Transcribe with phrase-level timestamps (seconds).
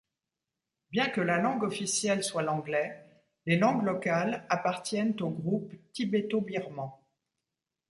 [0.89, 3.05] Bien que la langue officielle soit l'anglais,
[3.45, 6.89] les langues locales appartiennent au groupe tibéto-birman.